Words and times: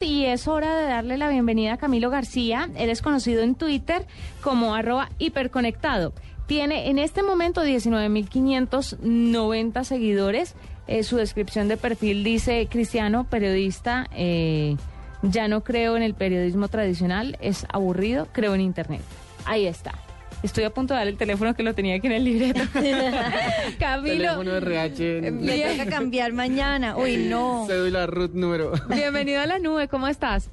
Y 0.00 0.26
es 0.26 0.46
hora 0.46 0.76
de 0.76 0.88
darle 0.88 1.16
la 1.16 1.30
bienvenida 1.30 1.72
a 1.72 1.78
Camilo 1.78 2.10
García. 2.10 2.68
Eres 2.76 3.00
conocido 3.00 3.42
en 3.42 3.54
Twitter 3.54 4.04
como 4.42 4.74
arroba 4.74 5.08
hiperconectado. 5.18 6.12
Tiene 6.46 6.90
en 6.90 6.98
este 6.98 7.22
momento 7.22 7.64
19.590 7.64 9.84
seguidores. 9.84 10.54
Eh, 10.86 11.02
su 11.02 11.16
descripción 11.16 11.68
de 11.68 11.78
perfil 11.78 12.24
dice 12.24 12.68
cristiano, 12.70 13.24
periodista. 13.24 14.06
Eh, 14.12 14.76
ya 15.22 15.48
no 15.48 15.64
creo 15.64 15.96
en 15.96 16.02
el 16.02 16.12
periodismo 16.12 16.68
tradicional, 16.68 17.38
es 17.40 17.66
aburrido, 17.70 18.28
creo 18.32 18.54
en 18.54 18.60
Internet. 18.60 19.00
Ahí 19.46 19.66
está. 19.66 19.94
Estoy 20.42 20.64
a 20.64 20.70
punto 20.70 20.94
de 20.94 20.98
dar 20.98 21.08
el 21.08 21.16
teléfono 21.16 21.54
que 21.54 21.62
lo 21.62 21.74
tenía 21.74 21.96
aquí 21.96 22.06
en 22.06 22.12
el 22.12 22.24
libreto. 22.24 22.60
Camilo. 23.78 24.16
Teléfono 24.16 24.52
de 24.52 24.58
RH. 24.58 25.32
Me 25.32 25.58
toca 25.76 25.90
cambiar 25.90 26.32
mañana. 26.32 26.96
Uy, 26.96 27.16
no. 27.28 27.64
Cédula 27.66 28.06
root 28.06 28.32
número. 28.32 28.72
Bienvenido 28.88 29.40
a 29.40 29.46
la 29.46 29.58
nube, 29.58 29.88
¿cómo 29.88 30.08
estás? 30.08 30.50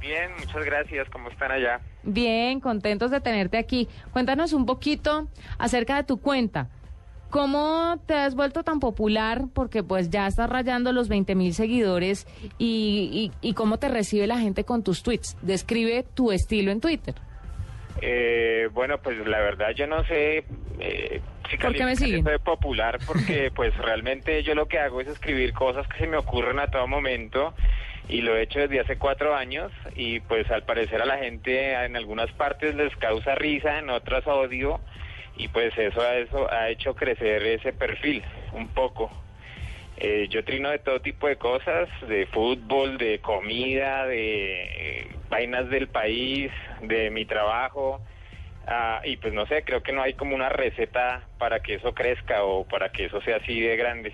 Bien, 0.00 0.30
muchas 0.38 0.64
gracias. 0.64 1.08
¿Cómo 1.10 1.30
están 1.30 1.50
allá? 1.50 1.80
Bien, 2.02 2.60
contentos 2.60 3.10
de 3.10 3.20
tenerte 3.20 3.58
aquí. 3.58 3.88
Cuéntanos 4.12 4.52
un 4.52 4.64
poquito 4.64 5.28
acerca 5.58 5.96
de 5.96 6.04
tu 6.04 6.18
cuenta. 6.18 6.68
¿Cómo 7.30 8.00
te 8.06 8.14
has 8.14 8.36
vuelto 8.36 8.62
tan 8.62 8.78
popular? 8.78 9.46
Porque 9.52 9.82
pues 9.82 10.10
ya 10.10 10.28
estás 10.28 10.48
rayando 10.48 10.92
los 10.92 11.08
20 11.08 11.34
mil 11.34 11.52
seguidores 11.54 12.26
y, 12.56 13.32
y, 13.42 13.48
y, 13.48 13.54
cómo 13.54 13.78
te 13.78 13.88
recibe 13.88 14.28
la 14.28 14.38
gente 14.38 14.64
con 14.64 14.84
tus 14.84 15.02
tweets. 15.02 15.36
Describe 15.42 16.04
tu 16.14 16.30
estilo 16.30 16.70
en 16.70 16.80
Twitter. 16.80 17.16
Eh, 18.00 18.68
bueno, 18.72 18.98
pues 18.98 19.18
la 19.26 19.38
verdad 19.38 19.70
yo 19.70 19.86
no 19.86 20.04
sé 20.04 20.44
eh, 20.78 21.20
si 21.50 21.56
¿Por 21.56 21.74
qué 21.74 21.84
me 21.84 21.96
siguen? 21.96 22.24
de 22.24 22.38
popular 22.38 22.98
porque 23.06 23.50
pues 23.54 23.76
realmente 23.78 24.42
yo 24.42 24.54
lo 24.54 24.66
que 24.66 24.78
hago 24.78 25.00
es 25.00 25.08
escribir 25.08 25.52
cosas 25.52 25.86
que 25.88 25.98
se 25.98 26.06
me 26.06 26.16
ocurren 26.16 26.58
a 26.58 26.68
todo 26.68 26.86
momento 26.86 27.54
y 28.08 28.20
lo 28.20 28.36
he 28.36 28.42
hecho 28.42 28.60
desde 28.60 28.80
hace 28.80 28.98
cuatro 28.98 29.34
años 29.34 29.72
y 29.94 30.20
pues 30.20 30.50
al 30.50 30.64
parecer 30.64 31.02
a 31.02 31.06
la 31.06 31.18
gente 31.18 31.72
en 31.72 31.96
algunas 31.96 32.30
partes 32.32 32.74
les 32.74 32.94
causa 32.96 33.34
risa, 33.34 33.78
en 33.78 33.90
otras 33.90 34.26
odio 34.26 34.80
y 35.36 35.48
pues 35.48 35.76
eso, 35.76 36.06
eso 36.12 36.50
ha 36.50 36.68
hecho 36.68 36.94
crecer 36.94 37.42
ese 37.42 37.72
perfil 37.72 38.22
un 38.52 38.68
poco. 38.68 39.10
Eh, 39.98 40.28
yo 40.28 40.44
trino 40.44 40.70
de 40.70 40.78
todo 40.78 41.00
tipo 41.00 41.26
de 41.26 41.36
cosas, 41.36 41.88
de 42.06 42.26
fútbol, 42.26 42.98
de 42.98 43.20
comida, 43.20 44.04
de 44.06 44.62
eh, 45.00 45.08
vainas 45.30 45.70
del 45.70 45.88
país, 45.88 46.50
de 46.82 47.10
mi 47.10 47.24
trabajo. 47.24 48.00
ah, 48.66 49.00
y 49.04 49.16
pues 49.16 49.32
no 49.32 49.46
sé, 49.46 49.62
creo 49.64 49.82
que 49.82 49.92
no 49.92 50.02
hay 50.02 50.14
como 50.14 50.34
una 50.34 50.50
receta 50.50 51.22
para 51.38 51.60
que 51.60 51.74
eso 51.74 51.94
crezca 51.94 52.44
o 52.44 52.64
para 52.64 52.90
que 52.90 53.06
eso 53.06 53.20
sea 53.22 53.36
así 53.36 53.60
de 53.60 53.76
grande. 53.76 54.12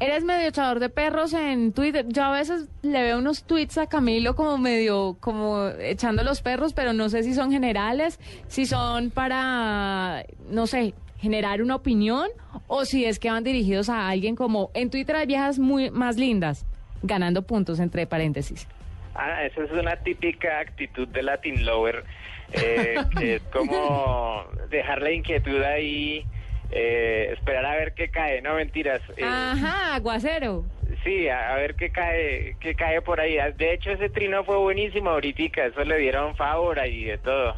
Eres 0.00 0.24
medio 0.24 0.48
echador 0.48 0.80
de 0.80 0.88
perros 0.88 1.32
en 1.32 1.72
Twitter. 1.72 2.06
Yo 2.08 2.24
a 2.24 2.32
veces 2.32 2.68
le 2.82 3.02
veo 3.02 3.18
unos 3.18 3.44
tweets 3.44 3.78
a 3.78 3.86
Camilo 3.86 4.34
como 4.34 4.58
medio, 4.58 5.16
como 5.20 5.68
echando 5.80 6.24
los 6.24 6.40
perros, 6.40 6.72
pero 6.72 6.92
no 6.92 7.08
sé 7.08 7.22
si 7.22 7.34
son 7.34 7.50
generales, 7.50 8.18
si 8.48 8.66
son 8.66 9.10
para, 9.10 10.24
no 10.48 10.66
sé, 10.66 10.94
generar 11.22 11.62
una 11.62 11.76
opinión 11.76 12.28
o 12.66 12.84
si 12.84 13.04
es 13.04 13.18
que 13.20 13.30
van 13.30 13.44
dirigidos 13.44 13.88
a 13.88 14.08
alguien 14.08 14.34
como 14.34 14.70
en 14.74 14.90
Twitter 14.90 15.14
hay 15.16 15.26
viejas 15.26 15.58
muy 15.60 15.90
más 15.90 16.16
lindas, 16.16 16.66
ganando 17.02 17.42
puntos 17.42 17.78
entre 17.78 18.06
paréntesis. 18.06 18.66
Ah, 19.14 19.44
esa 19.44 19.62
es 19.62 19.70
una 19.70 19.96
típica 19.96 20.58
actitud 20.58 21.06
de 21.08 21.22
Latin 21.22 21.64
Lover, 21.64 22.04
eh, 22.52 22.96
que 23.18 23.36
es 23.36 23.42
como 23.52 24.44
dejar 24.68 25.00
la 25.00 25.12
inquietud 25.12 25.62
ahí, 25.62 26.24
eh, 26.72 27.28
esperar 27.32 27.66
a 27.66 27.76
ver 27.76 27.94
qué 27.94 28.08
cae, 28.08 28.42
no 28.42 28.54
mentiras. 28.54 29.00
eh, 29.16 29.22
Ajá, 29.24 29.94
aguacero. 29.94 30.64
Sí, 31.04 31.28
a, 31.28 31.52
a 31.52 31.56
ver 31.56 31.74
qué 31.76 31.90
cae, 31.90 32.56
qué 32.58 32.74
cae 32.74 33.00
por 33.00 33.20
ahí. 33.20 33.36
De 33.56 33.74
hecho, 33.74 33.90
ese 33.92 34.08
trino 34.08 34.42
fue 34.44 34.56
buenísimo 34.56 35.10
ahorita, 35.10 35.66
eso 35.66 35.84
le 35.84 35.98
dieron 35.98 36.34
favor 36.34 36.78
y 36.86 37.04
de 37.04 37.18
todo. 37.18 37.54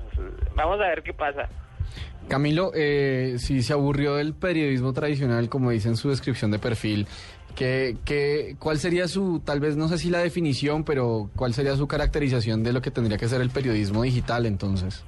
Vamos 0.54 0.80
a 0.80 0.88
ver 0.88 1.02
qué 1.02 1.14
pasa. 1.14 1.48
Camilo, 2.28 2.72
eh, 2.74 3.36
si 3.38 3.62
se 3.62 3.72
aburrió 3.72 4.16
del 4.16 4.34
periodismo 4.34 4.92
tradicional, 4.92 5.48
como 5.48 5.70
dice 5.70 5.88
en 5.88 5.96
su 5.96 6.08
descripción 6.10 6.50
de 6.50 6.58
perfil, 6.58 7.06
¿qué, 7.54 7.96
qué, 8.04 8.56
¿cuál 8.58 8.78
sería 8.78 9.08
su, 9.08 9.40
tal 9.44 9.60
vez 9.60 9.76
no 9.76 9.88
sé 9.88 9.98
si 9.98 10.10
la 10.10 10.18
definición, 10.18 10.84
pero 10.84 11.30
cuál 11.36 11.52
sería 11.54 11.76
su 11.76 11.86
caracterización 11.86 12.62
de 12.62 12.72
lo 12.72 12.80
que 12.82 12.90
tendría 12.90 13.18
que 13.18 13.28
ser 13.28 13.40
el 13.40 13.50
periodismo 13.50 14.02
digital 14.02 14.46
entonces? 14.46 15.04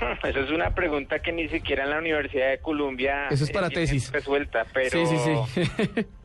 Eso 0.24 0.40
es 0.40 0.50
una 0.50 0.74
pregunta 0.74 1.18
que 1.20 1.32
ni 1.32 1.48
siquiera 1.48 1.84
en 1.84 1.90
la 1.90 1.98
Universidad 1.98 2.50
de 2.50 2.58
Columbia 2.58 3.28
Eso 3.30 3.44
es 3.44 3.50
para 3.50 3.68
tesis. 3.70 4.10
resuelta, 4.12 4.64
pero 4.72 4.90
Sí, 4.90 5.06
sí, 5.06 5.64
sí. 5.64 6.06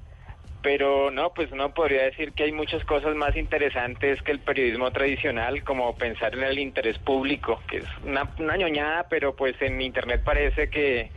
pero 0.62 1.12
no, 1.12 1.34
pues 1.34 1.52
no 1.52 1.74
podría 1.74 2.04
decir 2.04 2.34
que 2.34 2.44
hay 2.44 2.52
muchas 2.52 2.84
cosas 2.84 3.16
más 3.16 3.36
interesantes 3.36 4.22
que 4.22 4.32
el 4.32 4.40
periodismo 4.40 4.92
tradicional, 4.92 5.64
como 5.64 5.96
pensar 5.96 6.34
en 6.34 6.44
el 6.44 6.60
interés 6.60 6.98
público, 7.00 7.62
que 7.68 7.78
es 7.78 7.86
una, 8.04 8.30
una 8.38 8.58
ñoñada, 8.58 9.08
pero 9.10 9.36
pues 9.36 9.56
en 9.62 9.82
internet 9.82 10.22
parece 10.24 10.70
que 10.70 11.12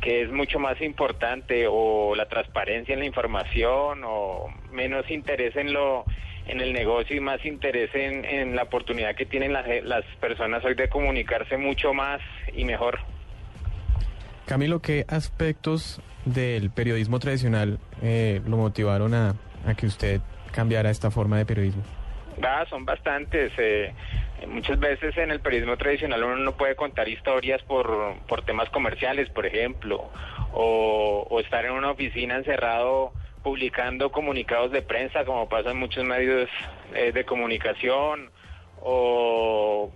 que 0.00 0.22
es 0.22 0.30
mucho 0.30 0.60
más 0.60 0.80
importante 0.80 1.66
o 1.68 2.14
la 2.14 2.28
transparencia 2.28 2.92
en 2.92 3.00
la 3.00 3.06
información 3.06 4.02
o 4.04 4.46
menos 4.70 5.10
interés 5.10 5.56
en 5.56 5.72
lo 5.72 6.04
en 6.46 6.60
el 6.60 6.72
negocio 6.72 7.14
y 7.14 7.20
más 7.20 7.44
interés 7.44 7.94
en, 7.94 8.24
en 8.24 8.56
la 8.56 8.62
oportunidad 8.62 9.14
que 9.14 9.26
tienen 9.26 9.52
las, 9.52 9.66
las 9.84 10.04
personas 10.18 10.64
hoy 10.64 10.74
de 10.74 10.88
comunicarse 10.88 11.58
mucho 11.58 11.92
más 11.92 12.20
y 12.54 12.64
mejor. 12.64 12.98
Camilo, 14.48 14.80
¿qué 14.80 15.04
aspectos 15.08 16.00
del 16.24 16.70
periodismo 16.70 17.18
tradicional 17.18 17.78
eh, 18.00 18.40
lo 18.46 18.56
motivaron 18.56 19.12
a, 19.12 19.34
que 19.76 19.84
usted 19.84 20.22
cambiara 20.52 20.88
esta 20.88 21.10
forma 21.10 21.36
de 21.36 21.44
periodismo? 21.44 21.82
Ah, 22.42 22.64
son 22.70 22.86
bastantes. 22.86 23.52
eh, 23.58 23.92
muchas 24.46 24.80
veces 24.80 25.14
en 25.18 25.32
el 25.32 25.40
periodismo 25.40 25.76
tradicional 25.76 26.24
uno 26.24 26.36
no 26.36 26.52
puede 26.56 26.76
contar 26.76 27.10
historias 27.10 27.60
por, 27.64 28.14
por 28.26 28.42
temas 28.46 28.70
comerciales, 28.70 29.28
por 29.28 29.44
ejemplo, 29.44 30.08
o, 30.54 31.38
estar 31.44 31.66
en 31.66 31.72
una 31.72 31.90
oficina 31.90 32.36
encerrado 32.36 33.12
publicando 33.42 34.10
comunicados 34.10 34.72
de 34.72 34.80
prensa, 34.80 35.26
como 35.26 35.46
pasa 35.50 35.72
en 35.72 35.78
muchos 35.78 36.06
medios 36.06 36.48
eh, 36.94 37.12
de 37.12 37.24
comunicación, 37.26 38.30
o 38.80 39.92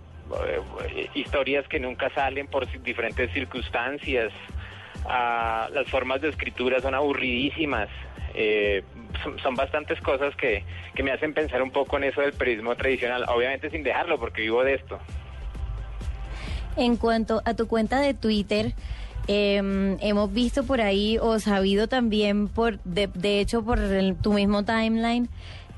historias 1.13 1.67
que 1.67 1.79
nunca 1.79 2.09
salen 2.13 2.47
por 2.47 2.67
diferentes 2.83 3.31
circunstancias. 3.31 4.31
Ah, 5.05 5.69
las 5.73 5.89
formas 5.89 6.21
de 6.21 6.29
escritura 6.29 6.79
son 6.79 6.95
aburridísimas. 6.95 7.89
Eh, 8.35 8.83
son, 9.43 9.55
bastantes 9.55 10.01
cosas 10.01 10.35
que, 10.35 10.63
que 10.95 11.03
me 11.03 11.11
hacen 11.11 11.33
pensar 11.33 11.61
un 11.61 11.71
poco 11.71 11.97
en 11.97 12.05
eso 12.05 12.21
del 12.21 12.33
periodismo 12.33 12.75
tradicional, 12.75 13.25
obviamente 13.27 13.69
sin 13.69 13.83
dejarlo 13.83 14.19
porque 14.19 14.41
vivo 14.41 14.63
de 14.63 14.73
esto. 14.75 14.99
En 16.75 16.97
cuanto 16.97 17.41
a 17.45 17.53
tu 17.53 17.67
cuenta 17.67 18.01
de 18.01 18.15
Twitter, 18.15 18.73
eh, 19.27 19.97
hemos 20.01 20.33
visto 20.33 20.65
por 20.65 20.81
ahí 20.81 21.17
o 21.21 21.39
sabido 21.39 21.87
también, 21.87 22.47
por 22.47 22.79
de, 22.83 23.39
hecho, 23.39 23.63
por 23.63 23.79
tu 24.21 24.33
mismo 24.33 24.65
timeline, 24.65 25.29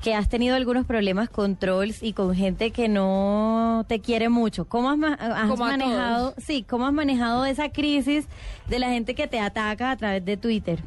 que 0.02 0.14
has 0.14 0.28
tenido 0.28 0.54
algunos 0.56 0.86
problemas 0.86 1.28
con 1.28 1.56
trolls 1.56 2.02
y 2.02 2.12
con 2.12 2.34
gente 2.34 2.70
que 2.70 2.88
no 2.88 3.84
te 3.88 4.00
quiere 4.00 4.28
mucho. 4.28 4.66
¿Cómo 4.66 4.90
has, 4.90 4.98
ma- 4.98 5.14
has 5.14 5.58
manejado, 5.58 6.30
todos. 6.32 6.44
sí, 6.44 6.64
cómo 6.68 6.86
has 6.86 6.92
manejado 6.92 7.44
esa 7.44 7.70
crisis 7.70 8.26
de 8.68 8.78
la 8.78 8.88
gente 8.90 9.14
que 9.14 9.26
te 9.26 9.40
ataca 9.40 9.90
a 9.90 9.96
través 9.96 10.24
de 10.24 10.36
Twitter? 10.36 10.80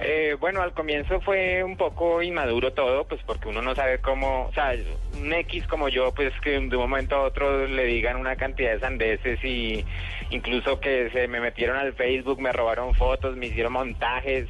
Eh, 0.00 0.36
bueno, 0.40 0.62
al 0.62 0.72
comienzo 0.72 1.20
fue 1.20 1.62
un 1.62 1.76
poco 1.76 2.22
inmaduro 2.22 2.72
todo, 2.72 3.04
pues 3.04 3.20
porque 3.26 3.48
uno 3.48 3.62
no 3.62 3.74
sabe 3.74 3.98
cómo, 3.98 4.46
o 4.46 4.52
sea, 4.52 4.74
un 5.20 5.32
X 5.32 5.66
como 5.66 5.88
yo, 5.88 6.12
pues 6.14 6.32
que 6.42 6.52
de 6.52 6.58
un 6.58 6.76
momento 6.76 7.16
a 7.16 7.22
otro 7.22 7.66
le 7.66 7.84
digan 7.84 8.16
una 8.16 8.36
cantidad 8.36 8.72
de 8.72 8.80
sandeces 8.80 9.44
y 9.44 9.84
incluso 10.30 10.80
que 10.80 11.10
se 11.10 11.28
me 11.28 11.40
metieron 11.40 11.76
al 11.76 11.92
Facebook, 11.92 12.40
me 12.40 12.52
robaron 12.52 12.94
fotos, 12.94 13.36
me 13.36 13.46
hicieron 13.46 13.74
montajes, 13.74 14.48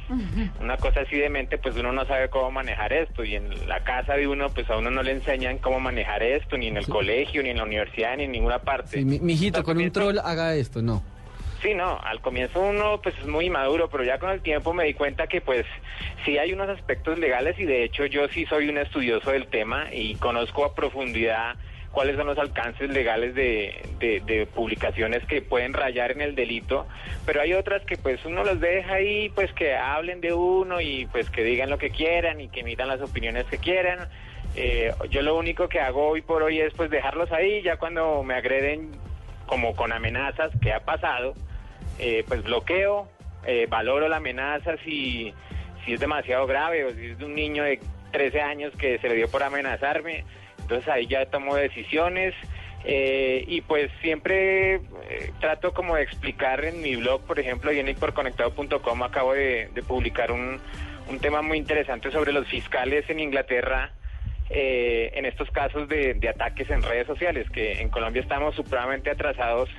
una 0.59 0.77
cosa 0.77 1.01
así 1.01 1.17
de 1.17 1.29
mente, 1.29 1.57
pues 1.57 1.75
uno 1.75 1.91
no 1.91 2.05
sabe 2.05 2.29
cómo 2.29 2.49
manejar 2.49 2.93
esto 2.93 3.23
y 3.23 3.35
en 3.35 3.67
la 3.67 3.83
casa 3.83 4.13
de 4.13 4.27
uno, 4.27 4.49
pues 4.49 4.69
a 4.69 4.77
uno 4.77 4.89
no 4.91 5.03
le 5.03 5.11
enseñan 5.11 5.57
cómo 5.57 5.79
manejar 5.79 6.23
esto, 6.23 6.57
ni 6.57 6.67
en 6.67 6.77
el 6.77 6.87
colegio, 6.87 7.43
ni 7.43 7.49
en 7.49 7.57
la 7.57 7.63
universidad, 7.63 8.15
ni 8.17 8.23
en 8.23 8.31
ninguna 8.31 8.59
parte. 8.59 8.99
Sí, 8.99 9.05
mi, 9.05 9.19
mijito, 9.19 9.63
con 9.63 9.77
un 9.77 9.91
troll 9.91 10.17
haga 10.19 10.55
esto, 10.55 10.81
no. 10.81 11.03
Sí, 11.63 11.73
no, 11.73 11.97
al 12.03 12.19
comienzo 12.19 12.59
uno 12.59 12.99
pues 13.01 13.17
es 13.17 13.25
muy 13.25 13.49
maduro, 13.49 13.89
pero 13.89 14.03
ya 14.03 14.19
con 14.19 14.31
el 14.31 14.41
tiempo 14.41 14.73
me 14.73 14.83
di 14.83 14.93
cuenta 14.93 15.27
que 15.27 15.39
pues 15.39 15.65
sí 16.25 16.37
hay 16.37 16.51
unos 16.51 16.67
aspectos 16.67 17.17
legales 17.17 17.57
y 17.57 17.63
de 17.63 17.85
hecho 17.85 18.05
yo 18.05 18.27
sí 18.27 18.45
soy 18.45 18.67
un 18.67 18.77
estudioso 18.77 19.31
del 19.31 19.47
tema 19.47 19.87
y 19.93 20.15
conozco 20.15 20.65
a 20.65 20.75
profundidad 20.75 21.55
cuáles 21.93 22.17
son 22.17 22.27
los 22.27 22.37
alcances 22.37 22.89
legales 22.89 23.33
de, 23.33 23.81
de, 23.99 24.19
de 24.25 24.45
publicaciones 24.45 25.25
que 25.25 25.41
pueden 25.41 25.71
rayar 25.71 26.11
en 26.11 26.19
el 26.19 26.35
delito, 26.35 26.85
pero 27.25 27.39
hay 27.39 27.53
otras 27.53 27.85
que 27.85 27.95
pues 27.95 28.25
uno 28.25 28.43
los 28.43 28.59
deja 28.59 28.95
ahí, 28.95 29.29
pues 29.29 29.53
que 29.53 29.73
hablen 29.73 30.19
de 30.19 30.33
uno 30.33 30.81
y 30.81 31.05
pues 31.05 31.29
que 31.29 31.45
digan 31.45 31.69
lo 31.69 31.77
que 31.77 31.91
quieran 31.91 32.41
y 32.41 32.49
que 32.49 32.59
emitan 32.59 32.89
las 32.89 32.99
opiniones 32.99 33.45
que 33.45 33.57
quieran. 33.57 34.09
Eh, 34.57 34.91
yo 35.09 35.21
lo 35.21 35.37
único 35.37 35.69
que 35.69 35.79
hago 35.79 36.09
hoy 36.09 36.21
por 36.21 36.43
hoy 36.43 36.59
es 36.59 36.73
pues 36.73 36.89
dejarlos 36.89 37.31
ahí, 37.31 37.61
ya 37.61 37.77
cuando 37.77 38.21
me 38.21 38.33
agreden 38.33 38.91
como 39.45 39.75
con 39.75 39.93
amenazas, 39.93 40.51
que 40.61 40.73
ha 40.73 40.81
pasado, 40.81 41.35
eh, 41.99 42.23
pues 42.27 42.43
bloqueo, 42.43 43.07
eh, 43.45 43.67
valoro 43.69 44.07
la 44.07 44.17
amenaza 44.17 44.77
si, 44.83 45.33
si 45.85 45.93
es 45.93 45.99
demasiado 45.99 46.47
grave 46.47 46.85
o 46.85 46.91
si 46.91 47.07
es 47.07 47.17
de 47.17 47.25
un 47.25 47.35
niño 47.35 47.63
de 47.63 47.79
13 48.11 48.41
años 48.41 48.73
que 48.77 48.99
se 48.99 49.09
le 49.09 49.15
dio 49.15 49.29
por 49.29 49.43
amenazarme, 49.43 50.23
entonces 50.61 50.87
ahí 50.87 51.07
ya 51.07 51.25
tomo 51.25 51.55
decisiones 51.55 52.33
eh, 52.85 53.45
y 53.47 53.61
pues 53.61 53.89
siempre 54.01 54.75
eh, 54.75 54.81
trato 55.39 55.73
como 55.73 55.95
de 55.95 56.03
explicar 56.03 56.63
en 56.65 56.81
mi 56.81 56.95
blog, 56.97 57.21
por 57.25 57.39
ejemplo, 57.39 57.71
y 57.71 57.79
en 57.79 57.87
hiperconectado.com 57.87 59.03
acabo 59.03 59.33
de, 59.33 59.69
publicar 59.87 60.31
un, 60.31 60.59
un 61.09 61.19
tema 61.19 61.41
muy 61.41 61.57
interesante 61.57 62.11
sobre 62.11 62.33
los 62.33 62.47
fiscales 62.47 63.09
en 63.09 63.19
Inglaterra 63.19 63.93
eh, 64.49 65.11
en 65.15 65.25
estos 65.25 65.49
casos 65.51 65.87
de, 65.87 66.13
de 66.15 66.29
ataques 66.29 66.69
en 66.69 66.83
redes 66.83 67.07
sociales, 67.07 67.49
que 67.51 67.81
en 67.81 67.89
Colombia 67.89 68.21
estamos 68.21 68.53
supremamente 68.55 69.09
atrasados 69.09 69.69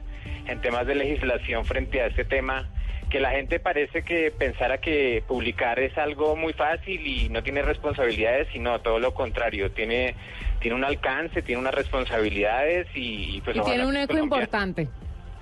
en 0.46 0.60
temas 0.60 0.86
de 0.86 0.94
legislación 0.94 1.64
frente 1.64 2.00
a 2.02 2.06
este 2.06 2.24
tema, 2.24 2.68
que 3.10 3.20
la 3.20 3.30
gente 3.30 3.60
parece 3.60 4.02
que 4.02 4.30
pensara 4.30 4.78
que 4.78 5.22
publicar 5.26 5.78
es 5.78 5.96
algo 5.98 6.36
muy 6.36 6.52
fácil 6.52 7.06
y 7.06 7.28
no 7.28 7.42
tiene 7.42 7.62
responsabilidades, 7.62 8.48
sino 8.52 8.80
todo 8.80 8.98
lo 8.98 9.14
contrario, 9.14 9.70
tiene, 9.70 10.16
tiene 10.60 10.76
un 10.76 10.84
alcance, 10.84 11.42
tiene 11.42 11.60
unas 11.60 11.74
responsabilidades 11.74 12.88
y, 12.94 13.36
y, 13.36 13.40
pues 13.40 13.56
Y 13.56 13.60
tiene 13.60 13.86
un 13.86 13.96
eco 13.96 14.18
importante. 14.18 14.88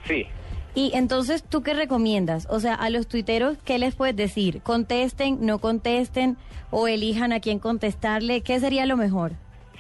Sí. 0.07 0.27
Y 0.75 0.93
entonces, 0.95 1.45
¿tú 1.45 1.63
qué 1.63 1.75
recomiendas? 1.75 2.47
O 2.51 2.59
sea, 2.59 2.75
a 2.75 2.89
los 2.89 3.07
tuiteros, 3.07 3.59
¿qué 3.65 3.79
les 3.79 3.95
puedes 3.95 4.17
decir? 4.17 4.63
¿Contesten, 4.63 5.39
no 5.41 5.59
contesten 5.59 6.37
o 6.71 6.89
elijan 6.89 7.33
a 7.33 7.41
quién 7.41 7.59
contestarle? 7.59 8.41
¿Qué 8.41 8.59
sería 8.59 8.87
lo 8.87 8.97
mejor? 8.97 9.33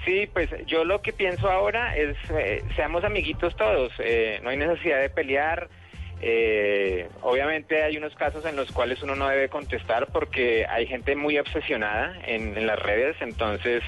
Sí, 0.05 0.29
pues 0.33 0.51
yo 0.67 0.85
lo 0.85 1.01
que 1.01 1.13
pienso 1.13 1.49
ahora 1.51 1.97
es, 1.97 2.17
eh, 2.31 2.63
seamos 2.75 3.05
amiguitos 3.05 3.55
todos, 3.57 3.93
eh, 4.01 4.41
no 4.43 4.51
hay 4.51 4.57
necesidad 4.57 5.01
de 5.01 5.11
pelear. 5.11 5.69
eh, 6.25 7.09
obviamente 7.23 7.83
hay 7.83 7.97
unos 7.97 8.15
casos 8.15 8.45
en 8.47 8.55
los 8.55 8.71
cuales 8.71 9.03
uno 9.03 9.17
no 9.17 9.29
debe 9.29 9.49
contestar 9.49 10.07
porque 10.13 10.65
hay 10.71 10.87
gente 10.87 11.17
muy 11.17 11.37
obsesionada 11.37 12.15
en, 12.25 12.57
en 12.57 12.65
las 12.65 12.79
redes, 12.79 13.17
entonces 13.21 13.83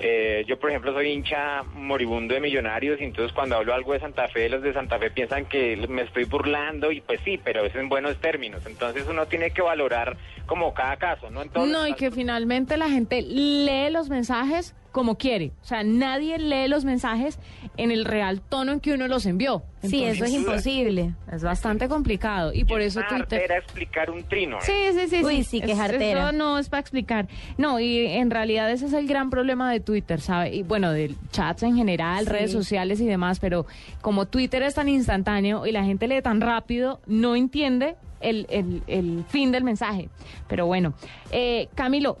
eh, 0.00 0.42
yo 0.48 0.58
por 0.58 0.70
ejemplo 0.70 0.94
soy 0.94 1.10
hincha 1.10 1.62
moribundo 1.74 2.32
de 2.32 2.40
millonarios 2.40 2.98
y 2.98 3.04
entonces 3.04 3.34
cuando 3.34 3.56
hablo 3.56 3.74
algo 3.74 3.92
de 3.92 4.00
Santa 4.00 4.26
Fe, 4.28 4.48
los 4.48 4.62
de 4.62 4.72
Santa 4.72 4.98
Fe 4.98 5.10
piensan 5.10 5.44
que 5.44 5.76
me 5.86 6.00
estoy 6.02 6.24
burlando 6.24 6.90
y 6.90 7.02
pues 7.02 7.20
sí, 7.26 7.38
pero 7.44 7.66
es 7.66 7.74
en 7.74 7.90
buenos 7.90 8.16
términos, 8.22 8.64
entonces 8.66 9.04
uno 9.06 9.26
tiene 9.26 9.50
que 9.50 9.60
valorar 9.60 10.16
como 10.46 10.72
cada 10.72 10.96
caso, 10.96 11.28
¿no? 11.28 11.42
En 11.42 11.50
todos 11.50 11.68
No, 11.68 11.86
y 11.86 11.92
que 11.92 12.10
finalmente 12.10 12.78
la 12.78 12.88
gente 12.88 13.20
lee 13.20 13.90
los 13.90 14.08
mensajes 14.08 14.74
como 14.96 15.18
quiere. 15.18 15.52
O 15.60 15.64
sea, 15.66 15.82
nadie 15.84 16.38
lee 16.38 16.68
los 16.68 16.86
mensajes 16.86 17.38
en 17.76 17.90
el 17.90 18.06
real 18.06 18.40
tono 18.40 18.72
en 18.72 18.80
que 18.80 18.94
uno 18.94 19.08
los 19.08 19.26
envió. 19.26 19.62
Sí, 19.82 20.02
eso 20.02 20.24
es 20.24 20.32
imposible. 20.32 21.12
Es 21.30 21.42
bastante 21.42 21.86
complicado. 21.86 22.54
Y 22.54 22.64
por 22.64 22.80
eso 22.80 23.00
Twitter... 23.06 23.40
artera 23.40 23.58
explicar 23.58 24.10
un 24.10 24.24
trino. 24.24 24.56
¿eh? 24.56 24.60
Sí, 24.62 24.72
sí, 24.98 25.08
sí. 25.18 25.22
Uy, 25.22 25.44
sí, 25.44 25.60
que 25.60 25.72
Es- 25.72 25.78
jartera. 25.78 26.30
Eso 26.30 26.32
no 26.32 26.58
es 26.58 26.70
para 26.70 26.80
explicar. 26.80 27.28
No, 27.58 27.78
y 27.78 28.06
en 28.06 28.30
realidad 28.30 28.70
ese 28.70 28.86
es 28.86 28.94
el 28.94 29.06
gran 29.06 29.28
problema 29.28 29.70
de 29.70 29.80
Twitter, 29.80 30.18
¿sabe? 30.22 30.54
Y 30.56 30.62
bueno, 30.62 30.90
de 30.92 31.14
chats 31.30 31.62
en 31.62 31.76
general, 31.76 32.24
Sí. 32.24 32.30
redes 32.30 32.52
sociales 32.52 32.98
y 33.02 33.06
demás, 33.06 33.38
pero 33.38 33.66
como 34.00 34.24
Twitter 34.24 34.62
es 34.62 34.76
tan 34.76 34.88
instantáneo 34.88 35.66
y 35.66 35.72
la 35.72 35.84
gente 35.84 36.08
lee 36.08 36.22
tan 36.22 36.40
rápido, 36.40 37.00
no 37.06 37.36
entiende 37.36 37.96
el, 38.22 38.46
el- 38.48 38.82
el 38.86 39.24
fin 39.28 39.52
del 39.52 39.62
mensaje. 39.62 40.08
Pero 40.48 40.64
bueno, 40.64 40.94
eh, 41.32 41.68
Camilo, 41.74 42.16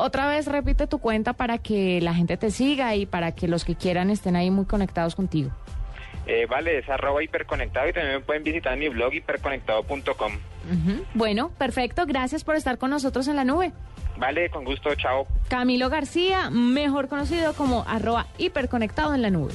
otra 0.00 0.28
vez 0.28 0.46
repite 0.46 0.86
tu 0.86 0.98
cuenta 0.98 1.32
para 1.32 1.58
que 1.58 2.00
la 2.00 2.14
gente 2.14 2.36
te 2.36 2.50
siga 2.50 2.94
y 2.94 3.06
para 3.06 3.32
que 3.32 3.48
los 3.48 3.64
que 3.64 3.74
quieran 3.74 4.10
estén 4.10 4.36
ahí 4.36 4.50
muy 4.50 4.64
conectados 4.64 5.14
contigo. 5.14 5.50
Eh, 6.26 6.46
vale, 6.46 6.78
es 6.78 6.88
arroba 6.88 7.22
hiperconectado 7.22 7.88
y 7.88 7.92
también 7.92 8.16
me 8.16 8.20
pueden 8.20 8.44
visitar 8.44 8.74
en 8.74 8.78
mi 8.80 8.88
blog 8.88 9.14
hiperconectado.com. 9.14 10.32
Ujú. 10.32 11.04
Bueno, 11.14 11.50
perfecto. 11.58 12.04
Gracias 12.06 12.44
por 12.44 12.56
estar 12.56 12.78
con 12.78 12.90
nosotros 12.90 13.26
en 13.28 13.36
la 13.36 13.44
nube. 13.44 13.72
Vale, 14.16 14.50
con 14.50 14.64
gusto, 14.64 14.94
chao. 14.96 15.26
Camilo 15.48 15.88
García, 15.88 16.50
mejor 16.50 17.08
conocido 17.08 17.54
como 17.54 17.84
arroba 17.88 18.26
hiperconectado 18.38 19.14
en 19.14 19.22
la 19.22 19.30
nube. 19.30 19.54